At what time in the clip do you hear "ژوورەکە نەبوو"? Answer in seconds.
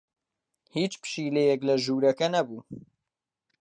1.83-2.59